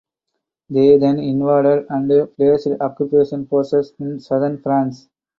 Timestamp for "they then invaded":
0.67-1.85